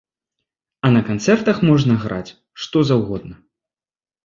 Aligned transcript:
А 0.89 0.89
на 0.95 1.01
канцэртах 1.09 1.61
можна 1.69 1.93
граць, 2.07 2.35
што 2.65 2.85
заўгодна. 2.91 3.35